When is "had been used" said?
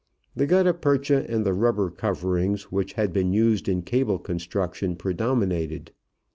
2.93-3.69